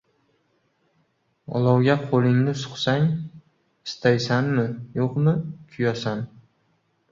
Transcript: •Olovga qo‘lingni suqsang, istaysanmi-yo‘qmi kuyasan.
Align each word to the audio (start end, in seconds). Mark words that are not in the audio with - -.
•Olovga 1.59 1.97
qo‘lingni 2.13 2.55
suqsang, 2.63 3.05
istaysanmi-yo‘qmi 3.91 5.37
kuyasan. 5.77 6.29